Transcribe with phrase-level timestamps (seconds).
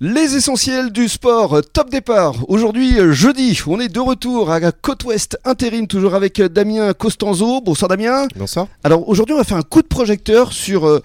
[0.00, 2.48] Les essentiels du sport, top départ.
[2.48, 7.60] Aujourd'hui, jeudi, on est de retour à Côte Ouest intérim, toujours avec Damien Costanzo.
[7.60, 8.28] Bonsoir Damien.
[8.36, 8.68] Bonsoir.
[8.84, 11.02] Alors aujourd'hui, on va faire un coup de projecteur sur euh,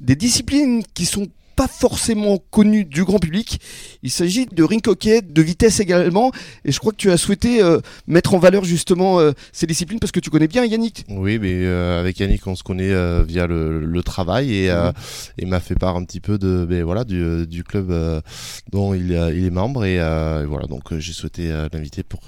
[0.00, 3.60] des disciplines qui sont pas forcément connu du grand public.
[4.02, 6.32] Il s'agit de ring hockey, de vitesse également.
[6.64, 10.00] Et je crois que tu as souhaité euh, mettre en valeur justement euh, ces disciplines
[10.00, 11.04] parce que tu connais bien Yannick.
[11.08, 12.92] Oui, mais euh, avec Yannick, on se connaît
[13.24, 14.92] via le, travail et mmh.
[15.38, 17.90] il m'a fait part un petit peu de, ben, voilà, du, du club
[18.70, 19.84] dont il, il, est membre.
[19.86, 19.96] Et,
[20.46, 22.20] voilà, donc j'ai souhaité l'inviter pour,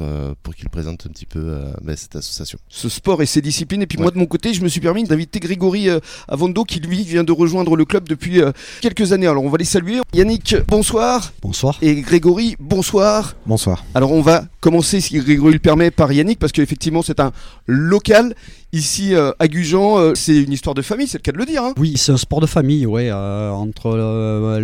[0.43, 2.59] pour qu'il présente un petit peu ben, cette association.
[2.69, 3.83] Ce sport et ces disciplines.
[3.83, 5.88] Et puis moi, de mon côté, je me suis permis d'inviter Grégory
[6.29, 8.41] Avondo qui lui vient de rejoindre le club depuis
[8.80, 10.01] quelques années alors on va les saluer.
[10.12, 11.33] Yannick, bonsoir.
[11.41, 11.79] Bonsoir.
[11.80, 13.34] Et Grégory, bonsoir.
[13.47, 13.84] Bonsoir.
[13.95, 17.33] Alors on va commencer, si Grégory le permet, par Yannick, parce qu'effectivement c'est un
[17.66, 18.34] local.
[18.77, 21.47] Ici euh, à Gujan, euh, c'est une histoire de famille, c'est le cas de le
[21.47, 21.62] dire.
[21.65, 21.73] Hein.
[21.79, 23.97] Oui, c'est un sport de famille, ouais, euh, entre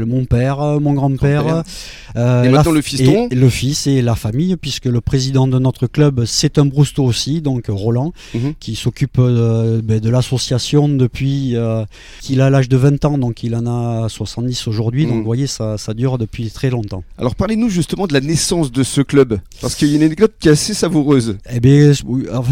[0.06, 1.64] mon père, mon grand-père,
[2.14, 3.28] et maintenant le fiston.
[3.30, 7.04] Et, le fils et la famille, puisque le président de notre club, c'est un Brousteau
[7.04, 8.52] aussi, donc Roland, mhm.
[8.60, 11.56] qui s'occupe ben, de l'association depuis
[12.20, 15.20] qu'il a l'âge de 20 ans, donc il en a 70 aujourd'hui, donc mhm.
[15.20, 17.02] vous voyez, ça, ça dure depuis très longtemps.
[17.16, 20.34] Alors parlez-nous justement de la naissance de ce club, parce qu'il y a une anecdote
[20.38, 21.38] qui est assez savoureuse.
[21.50, 21.92] Eh bien,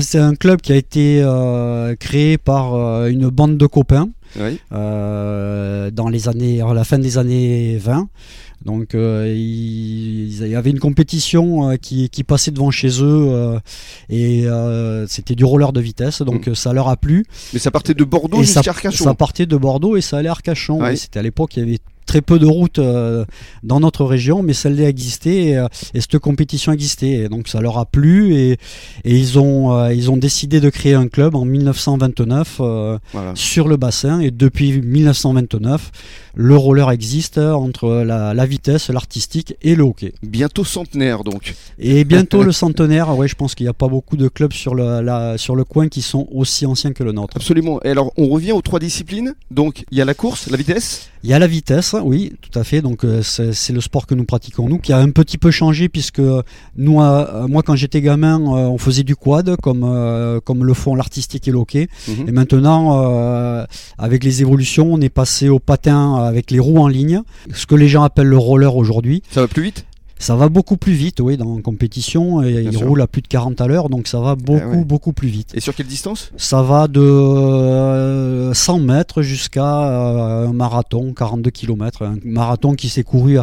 [0.00, 1.49] c'est un club qui a été euh,
[1.98, 4.08] créé par euh, une bande de copains
[4.72, 8.08] euh, dans les années, à la fin des années 20.
[8.64, 13.58] Donc il, y avait une compétition qui, passait devant chez eux
[14.10, 14.44] et
[15.08, 16.54] c'était du roller de vitesse, donc mm.
[16.54, 17.24] ça leur a plu.
[17.54, 19.04] Mais ça partait de Bordeaux jusqu'à Arcachon.
[19.04, 20.78] Ça partait de Bordeaux et ça allait à Arcachon.
[20.94, 21.78] C'était à l'époque il y avait
[22.10, 23.24] très peu de routes euh,
[23.62, 27.28] dans notre région, mais celle-là existait et, euh, et, cette compétition existait.
[27.28, 28.58] donc ça leur a plu et,
[29.04, 32.60] et ils, ont, euh, ils ont décidé de créer un club en 1929
[33.34, 34.18] sur le bassin.
[34.18, 35.92] Et depuis 1929,
[36.34, 40.12] le roller existe entre la, la vitesse, l'artistique et le hockey.
[40.24, 41.54] Bientôt centenaire donc.
[41.78, 44.74] Et bientôt le centenaire, ouais, je pense qu'il n'y a pas beaucoup de clubs sur
[44.74, 47.36] le, la, sur le coin qui sont aussi anciens que le nôtre.
[47.36, 47.80] Absolument.
[47.84, 49.34] Et alors on revient aux trois disciplines.
[49.52, 51.08] Donc il y a la course, la vitesse.
[51.22, 52.82] Il y a la vitesse, oui, tout à fait.
[52.82, 55.88] Donc euh, c'est le sport que nous pratiquons nous, qui a un petit peu changé
[55.88, 56.20] puisque
[56.76, 59.80] nous, euh, moi quand j'étais gamin, euh, on faisait du quad comme
[60.44, 61.88] comme le font l'artistique et l'hockey.
[62.08, 62.28] Mhm.
[62.28, 63.66] Et maintenant,
[63.98, 67.22] avec les évolutions, on est passé au patin avec les roues en ligne,
[67.54, 69.22] ce que les gens appellent le roller aujourd'hui.
[69.30, 69.84] Ça va plus vite?
[70.20, 72.42] Ça va beaucoup plus vite, oui, dans la compétition.
[72.42, 75.12] Et il roule à plus de 40 à l'heure, donc ça va eh beaucoup, beaucoup
[75.14, 75.52] plus vite.
[75.54, 76.30] Et sur quelle distance?
[76.36, 82.04] Ça va de 100 euh, mètres jusqu'à euh, un marathon, 42 km.
[82.04, 83.38] Un marathon qui s'est couru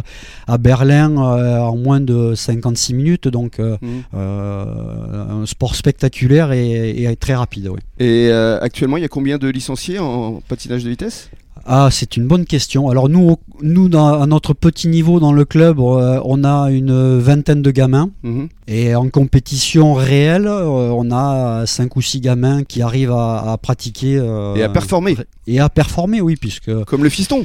[0.46, 3.76] à, Berlin euh, en moins de 56 minutes, donc mmh.
[4.14, 7.68] un sport spectaculaire et, très rapide.
[7.68, 7.80] Oui.
[7.98, 11.28] Et actuellement, il y a combien de licenciés en patinage de vitesse?
[11.70, 12.88] Ah, c'est une bonne question.
[12.88, 17.60] Alors nous, nous à notre petit niveau dans le club, euh, on a une vingtaine
[17.60, 18.10] de gamins.
[18.22, 18.48] Mhm.
[18.68, 24.16] Et en compétition réelle, euh, on a cinq ou six gamins qui arrivent à, pratiquer.
[24.16, 25.18] Euh, et à performer.
[25.46, 26.72] Et à performer, oui, puisque...
[26.84, 27.44] Comme le fiston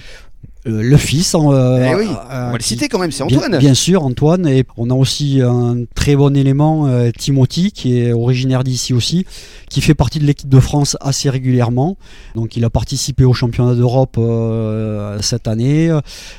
[0.66, 1.36] le fils.
[1.36, 3.58] Eh euh, oui, on va le citer quand même, c'est Antoine.
[3.58, 4.48] Bien, sûr, Antoine.
[4.48, 9.26] Et on a aussi un très bon élément, euh, Timothy, qui est originaire d'ici aussi,
[9.70, 11.98] qui fait partie de l'équipe de France assez régulièrement.
[12.36, 14.20] Donc il a participé au championnat d'Europe
[15.22, 15.98] cette année.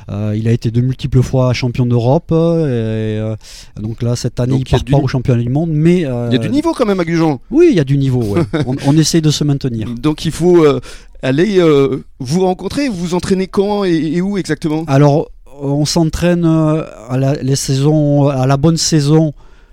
[0.08, 2.30] il a été de multiples fois champion d'Europe.
[2.30, 5.70] donc là, cette année, il part pas au championnat du monde.
[5.72, 7.40] Mais, il y a du niveau quand même à Gujan.
[7.50, 8.36] Oui, il y a du niveau.
[8.66, 9.88] on, on, essaie de se maintenir.
[10.00, 10.64] Donc il faut
[11.24, 14.84] allez euh, vous rencontrer Vous entraînez quand et, où exactement?
[14.86, 15.30] Alors,
[15.60, 19.32] on s'entraîne euh, à la, les saisons, à la bonne saison.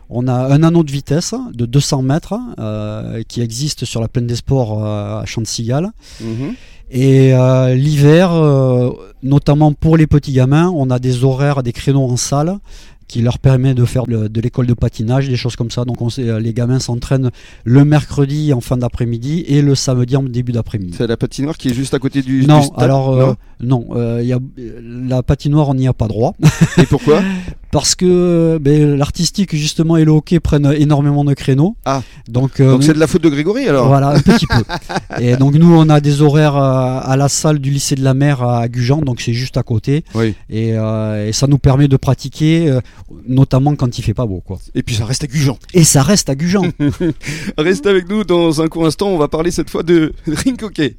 [0.10, 4.28] On a un anneau de vitesse de 200 mètres euh, qui existe sur la plaine
[4.28, 5.72] des sports à Chantilly.
[6.20, 6.56] Mhm.
[6.94, 7.32] Et
[7.74, 8.32] l'hiver,
[9.24, 12.58] notamment pour les petits gamins, on a des horaires, des créneaux en salle
[13.12, 15.84] qui leur permet de faire de, l'école de patinage, des choses comme ça.
[15.84, 17.30] Donc on euh, les gamins s'entraînent
[17.66, 20.96] le mercredi en fin d'après-midi et le samedi en début d'après-midi.
[20.98, 24.24] C'est la patinoire qui est juste à côté du, non, stade alors, euh, non, euh,
[24.24, 24.40] y a,
[24.82, 26.36] la patinoire on n'y a pas droit.
[26.78, 27.22] Et pourquoi?
[27.72, 31.76] Parce que ben, l'artistique justement et le hockey prennent énormément de créneaux.
[31.86, 32.02] Ah.
[32.28, 33.88] Donc c'est de la faute de Grégory alors.
[33.88, 34.64] Voilà, un petit peu.
[35.20, 38.44] Et donc nous on a des horaires à la salle du lycée de la mer
[38.44, 40.04] à Gujan, donc c'est juste à côté.
[40.16, 40.36] Oui.
[40.50, 42.78] Et, et, ça nous permet de pratiquer
[43.28, 44.42] notamment quand il fait pas beau.
[44.46, 44.60] Quoi.
[44.76, 45.58] Et puis ça reste à Gujan.
[45.74, 46.64] Et ça reste à Gujan.
[47.58, 50.96] reste avec nous dans un court instant, on va parler cette fois de ring hockey.